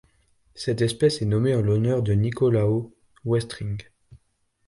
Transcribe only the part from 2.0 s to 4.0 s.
de Nicolao Westring.